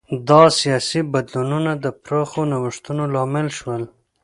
دا 0.29 0.41
سیاسي 0.59 0.99
بدلونونه 1.13 1.71
د 1.83 1.85
پراخو 2.03 2.41
نوښتونو 2.51 3.03
لامل 3.13 3.47
شول. 3.57 3.83